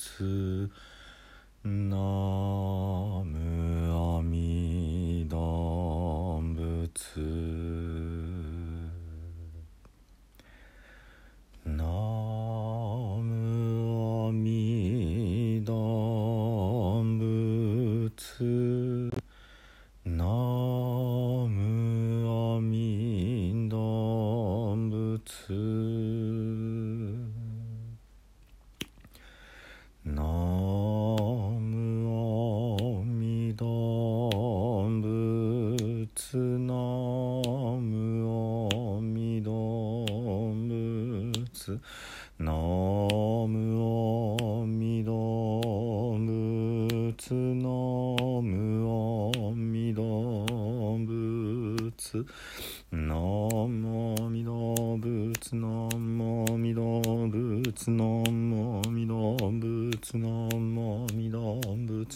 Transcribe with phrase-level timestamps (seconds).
[0.00, 0.70] つ
[1.62, 1.98] な
[3.22, 3.36] む
[3.92, 5.36] あみだ
[6.94, 7.20] つ
[11.66, 13.28] なむ
[14.28, 15.74] あみだ
[18.16, 18.69] つ
[47.30, 47.68] 仏ナ
[48.42, 48.90] ム
[49.38, 50.02] アミダ
[51.06, 52.26] 仏
[52.90, 54.50] ナムアミダ
[54.98, 62.10] 仏ナムアミダ仏ナムアミダ仏ナムアミダ仏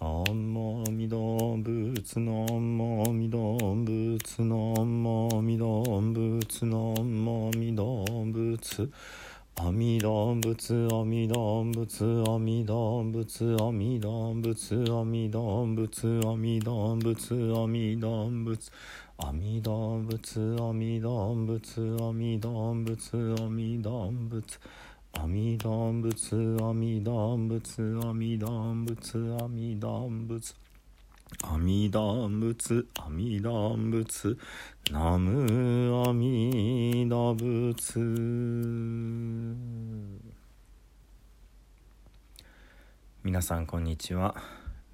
[0.00, 0.04] ナ
[0.34, 1.14] ムアミダ
[1.62, 7.84] 仏ナムアミダ仏ナムアミダ仏ナムアミダ
[8.32, 8.90] 仏
[9.58, 18.70] 阿弥陀仏阿弥陀仏阿弥陀仏阿弥陀仏阿弥陀仏阿弥陀仏阿弥陀仏
[19.16, 24.52] 阿弥陀仏阿弥陀仏阿弥陀仏阿弥陀仏
[25.14, 30.65] 阿弥陀仏阿弥陀仏阿弥陀仏阿弥陀仏
[31.42, 34.38] 阿弥陀仏阿弥陀仏
[34.92, 37.98] ナムアミダ仏。
[43.24, 44.36] 皆さんこんにちは。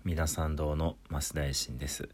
[0.05, 2.08] 三田参道の増大臣です。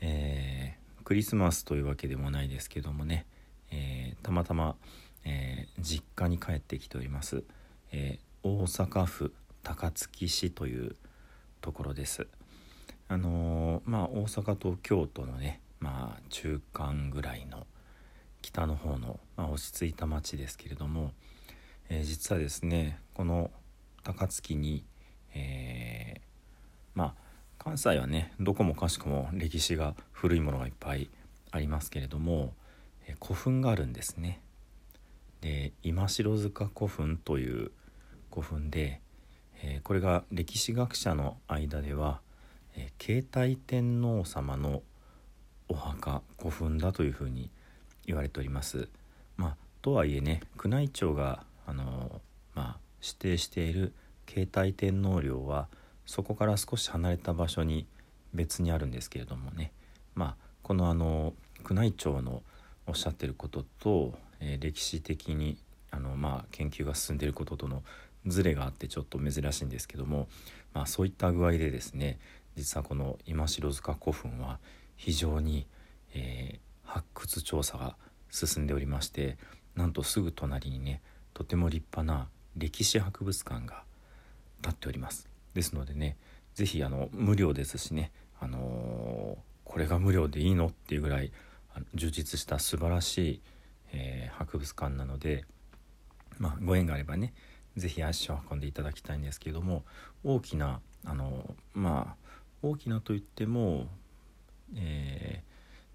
[0.00, 3.24] えークリスマスというわけでもないですけどもね、
[3.70, 4.74] えーたまたま、
[5.24, 7.44] えー実家に帰ってきております、
[7.92, 9.32] え大阪府
[9.62, 10.96] 高槻市という
[11.60, 12.26] ところです。
[13.08, 17.66] あのーまあ大阪と京都のねまあ中間ぐらいの
[18.42, 21.12] 北の方の、まあ、落ち着いた町ですけれども、
[21.88, 23.50] えー実はですねこの
[24.04, 24.84] 高槻に、
[25.34, 26.20] えー
[26.94, 27.14] まあ
[27.58, 31.10] 関西はねどこもかしこも歴史が古いものがいっぱい
[31.50, 32.52] ありますけれども、
[33.06, 34.40] え古墳があるんですね。
[35.40, 37.70] で今城塚古墳という
[38.30, 39.00] 古墳で、
[39.62, 42.20] えーこれが歴史学者の間では、
[42.78, 44.82] えー慶太天皇様の
[45.68, 47.50] お墓古墳だというふうに
[48.06, 48.88] 言われております。
[49.36, 52.20] まあ、とはいえね宮内庁があの、
[52.54, 53.92] まあ、指定している
[54.26, 55.66] 慶太天皇陵は
[56.06, 57.86] そこから少し離れた場所に
[58.32, 59.72] 別にあるんですけれどもね、
[60.14, 61.34] まあ、このあの
[61.68, 62.42] 宮内庁の
[62.86, 65.58] おっしゃってることと、えー歴史的に
[65.90, 67.82] あの、まあ、研究が進んでいることとの
[68.26, 70.28] ズレがあってちょっと珍しいんですけども、
[70.74, 72.18] まあ、そういった具合でですね
[72.58, 74.58] 実はこの今城塚古墳は
[74.96, 75.66] 非常に、
[76.14, 77.96] えー発掘調査が
[78.30, 79.36] 進んでおりまして
[79.76, 81.02] なんとすぐ隣にね
[81.34, 83.82] とても立派な歴史博物館が
[84.62, 85.28] 建っております。
[85.52, 86.16] ですのでね
[86.54, 86.82] 是非
[87.12, 88.10] 無料ですしね、
[88.40, 91.30] あのーこれが無料でいいのっていうぐらい
[91.94, 93.40] 充実した素晴らしい、
[93.92, 95.44] えー博物館なので、
[96.38, 97.34] まあ、ご縁があればね
[97.76, 99.84] 是非足を運んでいただきたいんですけども
[100.24, 102.27] 大きなあのまあ
[102.62, 103.88] 大きなといっても、
[104.76, 105.48] えー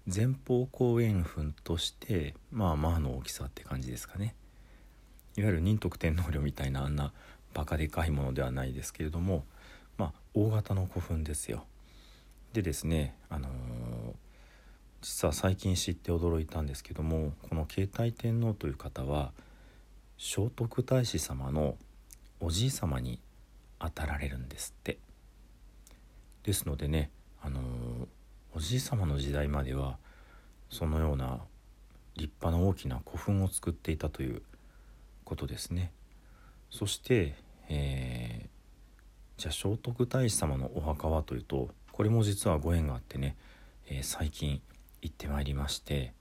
[0.06, 4.34] 前方後円墳としてまあまあの大きさって感じですかね。
[5.36, 7.12] いわゆる仁徳天皇陵みたいなあんな
[7.54, 9.44] バカでかいものではないですけれども
[9.96, 11.64] まあ大型の古墳ですよ。
[12.52, 13.52] でですねあのー
[15.00, 19.32] 実は最近知って驚いたんですけどもこの慶太天皇という方は
[20.18, 21.76] 聖徳太子様の
[22.40, 23.20] おじい様に
[23.78, 24.98] 当たられるんですって。
[26.44, 27.10] ですのでね
[27.42, 27.60] あの
[28.54, 29.98] おじい様の時代までは
[30.70, 31.40] そのような
[32.16, 34.42] 立派な大きな古墳を作っていたという
[35.24, 35.90] ことですね。
[36.70, 37.34] そして、
[37.68, 38.48] えー
[39.36, 43.36] じゃあ聖徳太子様のお墓はというとこれも実はご縁があってね、
[43.88, 44.62] えー最近
[45.02, 46.12] 行ってまいりまして、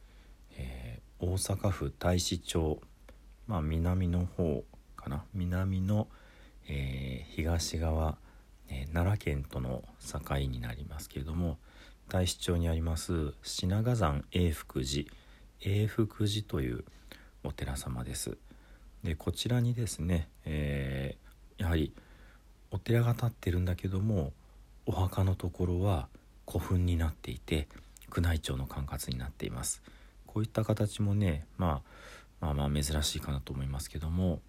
[0.58, 2.82] えー大阪府太子町
[3.48, 4.64] まあ南の方
[4.96, 5.26] かな？
[5.34, 6.08] 南の、
[6.68, 8.18] え東側、
[8.70, 11.58] えー奈良県との境になりますけれども
[12.08, 15.10] 太子町にあります品賀山永福寺
[15.62, 16.84] 永福寺という
[17.44, 18.38] お寺様です。
[19.04, 21.24] でこちらにですね、えー
[21.58, 21.94] やはり
[22.72, 24.34] お寺が建ってるんだけども
[24.86, 26.10] お墓のところは
[26.48, 27.68] 古墳になっていて
[28.16, 29.82] 宮内庁の管轄になっています
[30.26, 31.82] こういった形もね、ま
[32.42, 34.42] あ、まあまあ珍しいかなと思いますけども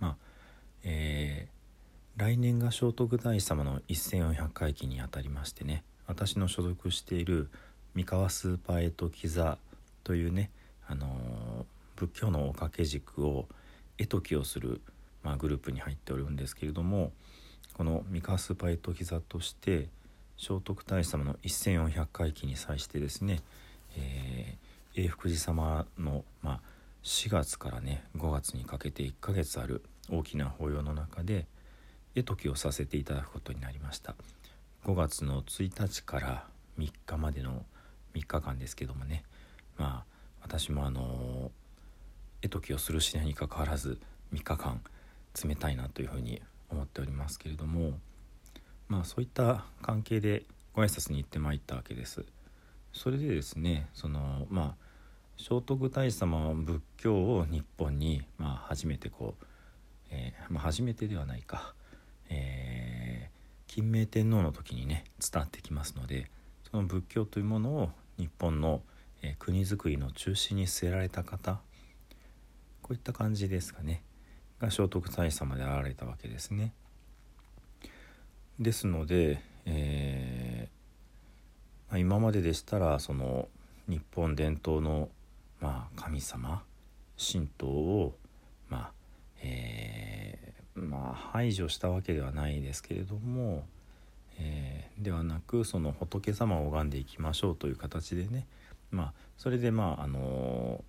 [0.00, 0.16] まあ
[0.82, 1.63] えー、
[2.16, 7.50] 来年が聖徳太子様の1400回忌にあたりましてね私の所属している
[7.96, 9.58] 三河スーパーエトキザ
[10.04, 10.50] というね、
[10.86, 11.64] あのー、
[11.96, 13.48] 仏教のお掛け軸を
[13.98, 14.80] 絵解きをする、
[15.24, 17.10] まあ、グループに入っておるんですけれども
[17.72, 19.88] この三河スーパーエトキザとして
[20.38, 23.40] 聖徳太子様の1400回忌に際してですね、
[23.96, 26.60] えー、永福寺様の、まあ、
[27.02, 29.82] 4月からね5月にかけて1ヶ月ある
[30.12, 31.46] 大きな法要の中で
[32.14, 34.14] 絵解きをさせていただくことになりました。
[34.84, 36.46] 5月の1日から
[36.78, 37.64] 3日までの
[38.14, 39.24] 3日間ですけどもね。
[39.76, 41.50] まあ私もあの
[42.42, 43.98] 絵解きをするしないにかかわらず
[44.32, 44.80] 3日間
[45.42, 47.98] 冷たいなというふうに思っておりますけれども
[48.88, 50.44] まあそういった関係で
[50.74, 52.24] ご挨拶に行ってまいったわけです。
[52.92, 54.84] それでですねそのまあ
[55.36, 59.44] 聖徳太子様は仏教を日本に、まあ、初めてこう、
[60.10, 61.74] えー、まあ、初めてではないか、
[62.30, 66.30] えー、金明天皇の時にね伝わってきますので
[66.70, 68.82] その仏教というものを日本の、
[69.22, 71.60] えー、国づくりの中心に据えられた方
[72.82, 74.02] こういった感じですかね
[74.60, 76.72] が聖徳太子様であられたわけですね。
[78.58, 83.48] ですので、えーまあ、今まででしたらその
[83.88, 85.08] 日本伝統の、
[85.60, 86.62] まあ、神様
[87.18, 88.16] 神道を、
[88.68, 88.92] まあ
[89.42, 90.13] えー、
[90.74, 93.64] まあ、排除したわけではないですけれども、
[94.38, 98.46] えー、ではなくその仏様を拝んでいきましょうという形でね、
[98.90, 100.84] まあ、それでまああの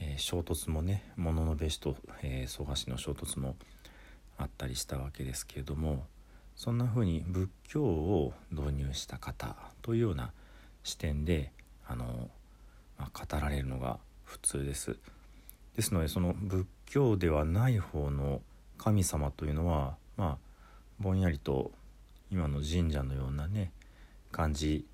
[0.00, 3.54] えー、衝突もね物のべしと、え、蘇我氏の衝突も
[4.38, 6.06] あったりしたわけですけれども
[6.56, 10.32] そんな風に仏教を導入した方というような
[10.82, 11.52] 視点で
[11.86, 12.30] あの、
[12.98, 14.96] まあ、語られるのが普通です。
[15.76, 18.40] ですのでその仏教ではない方の
[18.82, 20.36] 神様というのはまあ
[20.98, 21.70] ぼんやりと
[22.30, 23.72] 今の神社のようなね
[24.32, 24.86] 感じ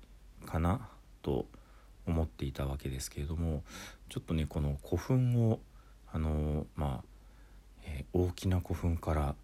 [0.45, 0.89] かな
[1.21, 1.45] と
[2.05, 3.63] 思っていたわけですけれども
[4.09, 5.61] ちょっとねこの古墳を
[6.11, 7.03] あのまあ、
[7.85, 9.35] えー、大きな古墳から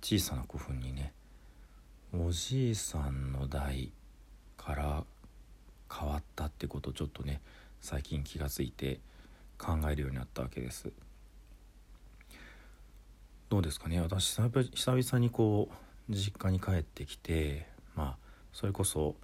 [0.00, 1.12] 小さな古墳にね
[2.16, 3.90] おじいさんの代
[4.56, 5.04] から
[5.92, 7.40] 変わったってことをちょっとね
[7.80, 9.00] 最近気が付いて
[9.58, 10.92] 考えるようになったわけです。
[13.54, 14.00] どうですかね。
[14.00, 18.16] 私久々にこう実家に帰ってきてまあ
[18.52, 19.14] それこそ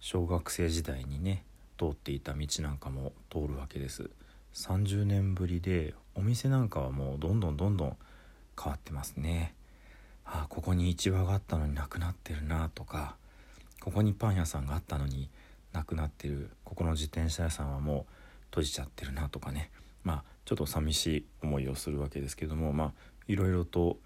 [0.00, 1.44] 小学生時代にね
[1.78, 4.08] 通っていた道なんかも通るわけです。
[4.54, 7.96] 30年ぶりでお店なんかはもうどんどんどんどん
[8.58, 9.52] 変わってますね。
[10.24, 13.16] あここに市場があったのになくなってるなとか
[13.82, 15.28] ここにパン屋さんがあったのに
[15.74, 16.48] なくなってる。
[16.64, 18.14] ここの自転車屋さんはもう
[18.44, 19.70] 閉じちゃってるなとかね。
[20.04, 23.96] まあちょっと寂しい思いをするわけですけどもまあいろいろと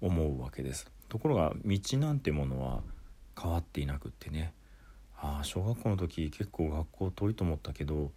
[0.00, 0.90] 思うわけです。
[1.08, 2.82] ところが道なんてものは
[3.40, 4.52] 変わっていなくってね。
[5.16, 8.10] ああ小学校の時結構学校遠いと思ったけど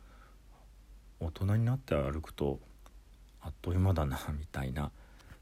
[1.19, 2.59] 大人になって歩くと
[3.39, 4.89] あっという間だなみたいな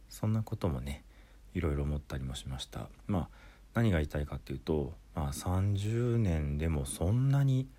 [0.09, 1.05] そんなこともね
[1.53, 2.89] いろいろ思ったりもしました。
[3.07, 3.29] まあ
[3.73, 7.69] 何が言いたいかっていうと、まあ、30年でもそんなに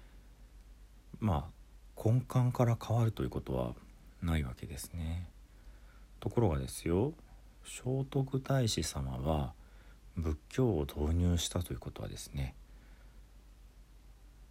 [1.20, 3.74] まあ根幹から変わるということは
[4.22, 5.28] ないわけですね。
[6.18, 7.12] ところがですよ
[7.66, 9.52] 聖徳太子様は
[10.16, 12.54] 仏教を導入したということはですね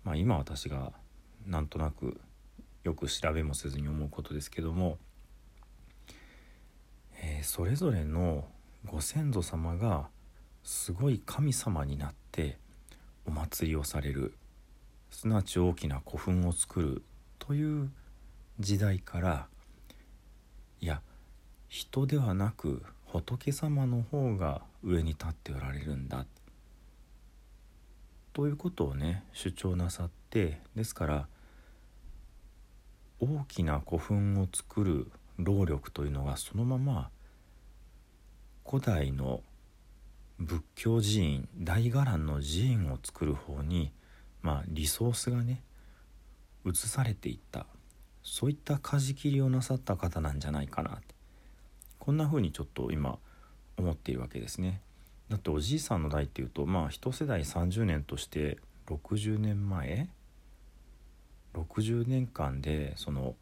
[0.03, 0.91] まあ今私が
[1.48, 2.19] なんとなく
[2.84, 4.98] よく調べもせずに思うことですけども、
[7.22, 8.45] えー、それぞれの
[8.86, 10.07] ご先祖様が
[10.63, 12.57] すごい神様になって
[13.25, 14.34] お祭りをされる
[15.10, 17.03] すなわち大きな古墳を作る
[17.39, 17.89] という
[18.60, 19.48] 時代から
[20.81, 21.01] いや
[21.69, 22.84] 人ではなく
[23.15, 26.25] 仏様の方が上に立っておられるんだ。
[28.34, 31.27] ということをね主張なさってですから
[33.22, 37.10] 大きな古墳を作る労力というのがそのまま
[38.69, 39.41] 古代の
[40.38, 43.93] 仏教寺院大伽藍の寺院を作る方に、
[44.41, 45.63] まあ、リソースがね
[46.65, 47.65] 移されていった。
[48.27, 51.00] そういった舵切りをなさった方なんじゃないかな。
[52.06, 53.18] こんな風にちょっと今
[53.78, 54.80] 思っているわけですね。
[55.28, 60.10] だっておじいさんの代っていうとまあ一世代30年として60年前
[61.56, 63.34] ？60年間でその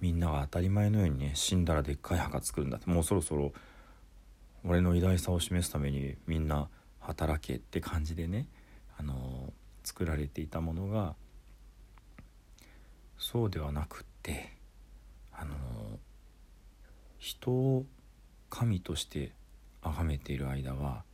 [0.00, 3.52] みんなが当たり前のようにね死んだらでっかい墓作るんだってもうそろそろ
[4.64, 6.68] 俺の偉大さを示すためにみんな
[6.98, 8.48] 働けって感じでね、
[8.98, 9.52] あの
[9.84, 11.14] 作られていたものが
[13.16, 14.56] そうではなくって、
[15.32, 15.54] あの
[17.18, 17.84] 人を
[18.50, 19.32] 神として
[19.82, 21.04] 崇めている間は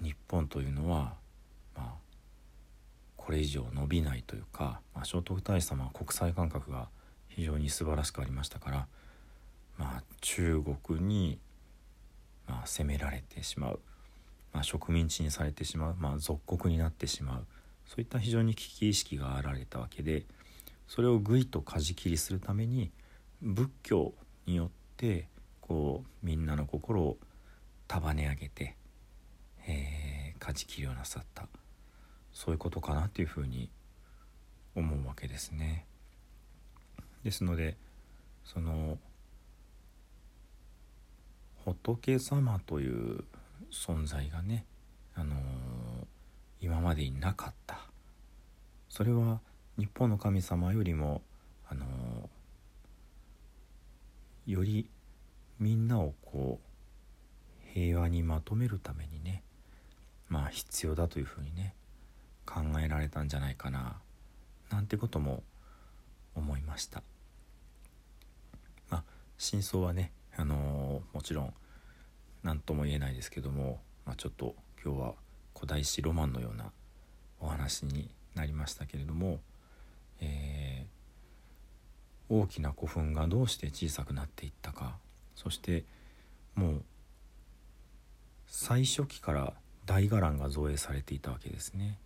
[0.00, 1.14] 日本というのは
[1.76, 1.94] まあ
[3.16, 6.88] これ以上伸びないというか、まあ、聖徳太子様は国際感覚が
[7.28, 8.86] 非常に素晴らしくありましたから、
[9.78, 11.38] まあ、中国に、
[12.48, 13.80] まあ、攻められてしまう、
[14.52, 17.46] まあ、植民地にされてしまう、まあ、属国になってしまう。
[17.86, 20.24] そういった非常に危機意識があられたわけで
[20.86, 22.92] それをぐいと舵切りするために
[23.42, 24.14] 仏教
[24.46, 24.79] によって
[25.60, 27.16] こうみんなの心を
[27.88, 28.76] 束ね上げて、
[29.66, 31.48] えー、舵切りをなさった
[32.32, 33.70] そういうことかなっていうふうに
[34.74, 35.86] 思うわけですね。
[37.24, 37.76] ですので
[38.44, 38.98] その
[41.64, 43.24] 仏様という
[43.70, 44.64] 存在がね、
[45.14, 45.38] あのー、
[46.60, 47.78] 今までになかった
[48.88, 49.40] それは
[49.78, 51.22] 日本の神様よりも、
[51.68, 51.88] あのー、
[54.50, 54.88] より
[55.58, 59.42] みんなをこう平和にまとめるためにね
[60.28, 61.74] まあ必要だというふうにね
[62.46, 63.96] 考えられたんじゃないかな
[64.70, 65.42] なんてことも
[66.34, 67.02] 思いました。
[68.88, 69.04] まあ
[69.38, 71.54] 真相はねあのー、もちろん
[72.42, 75.14] 何とも言えないですけども、まあ、ちょっと今日は
[75.54, 76.72] 古代史ロマンのような
[77.40, 79.40] お話になりましたけれども、
[80.20, 80.86] え、
[82.30, 84.96] 大きな古墳がどうして小さくなっていったか
[85.34, 85.84] そして
[86.54, 86.82] もう
[88.46, 89.52] 最初期から
[89.84, 91.98] 大伽藍が造営されていたわけですね。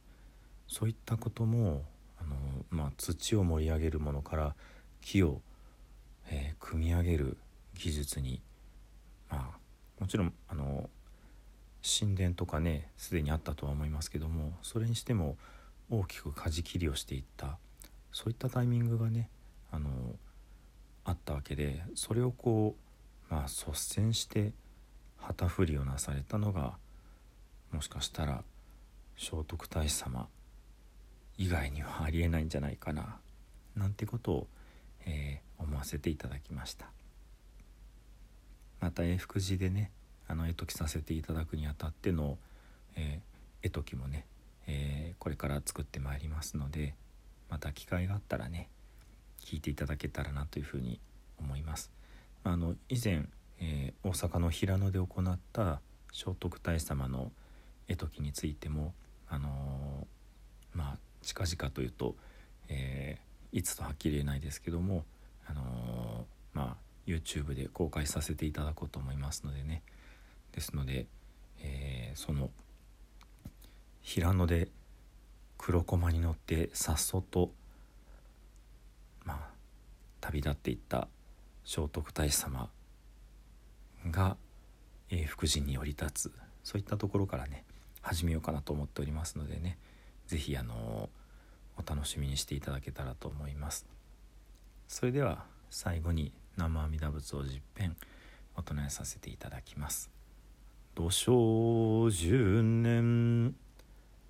[0.66, 1.82] そういったことも
[2.18, 2.36] あの、
[2.70, 4.54] まあ、土を盛り上げるものから
[5.02, 5.40] 木を、
[6.30, 7.36] えー、組み上げる
[7.74, 8.40] 技術に、
[9.30, 9.58] まあ、
[10.00, 10.88] もちろんあの
[11.82, 15.36] 神殿とかねすでにあったとは思いますけどもそれにしても
[15.90, 17.58] 大きく舵切りをしていった
[18.10, 19.28] そういったタイミングがね
[19.74, 19.90] あの
[21.04, 22.76] あったわけでそれをこ
[23.28, 24.52] うまあ率先して
[25.16, 26.74] 旗振りをなされたのが
[27.72, 28.44] もしかしたら
[29.18, 30.28] 聖徳太子様
[31.36, 33.16] 以外にはありえないんじゃないかな
[33.74, 34.46] なんてことを、
[35.06, 36.86] えー、思わせていただきました。
[38.80, 39.90] また永福寺でね
[40.28, 42.38] あの絵解きさせていただくにあたっての、
[42.96, 43.20] え、
[43.62, 44.26] 絵解きもね、
[44.68, 46.94] えー、これから作ってまいりますので
[47.50, 48.68] また機会があったらね
[49.44, 50.98] 聞いていただけたらなというふうに
[51.38, 51.92] 思います。
[52.42, 53.26] あの以前、
[53.60, 55.80] えー、大阪の平野で行った
[56.12, 57.30] 聖徳太子様の
[57.88, 58.94] 絵解きについても
[59.28, 62.16] あのー、まあ近々というと、
[62.68, 65.04] えー、いつとはっきり言えないですけども、
[65.46, 69.82] あの、まあ、YouTube で公開させていただこうと思いますのでね
[70.52, 71.06] ですので、
[71.60, 72.50] えー、その
[74.00, 74.68] 平野で
[75.58, 77.50] 黒駒に乗ってさっそと
[80.24, 81.08] 旅立っていった
[81.66, 82.70] 聖徳太子様
[84.10, 84.38] が
[85.10, 87.64] 永福寺に降り立つそういったところからね
[88.00, 89.76] 始めようかなと思っておりますのでね
[90.26, 91.10] 是非あの
[91.76, 93.84] お楽しみにしていただけたらと思います。
[94.88, 97.96] それでは最後に生阿弥陀仏を十遍
[98.56, 100.10] お唱えさせていただきます。
[100.94, 103.54] 土生十年。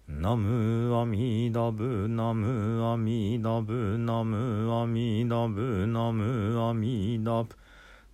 [0.06, 7.48] ナムアミダブナムアミダブナムアミダブナムアミダブ。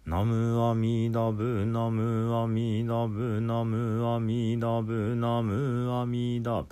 [0.06, 6.68] ナムアミダブナムアミダブナムアミダブナムアミダブ。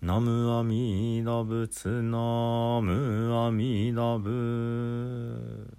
[0.00, 5.71] ナムアミダブツナムアミダブ。